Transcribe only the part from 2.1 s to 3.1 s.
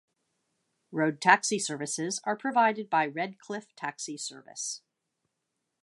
are provided by